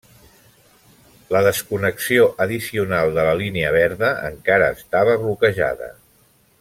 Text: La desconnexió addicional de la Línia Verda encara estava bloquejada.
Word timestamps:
La 1.35 1.41
desconnexió 1.47 2.25
addicional 2.45 3.13
de 3.19 3.27
la 3.29 3.35
Línia 3.43 3.75
Verda 3.77 4.11
encara 4.31 4.71
estava 4.79 5.19
bloquejada. 5.27 5.93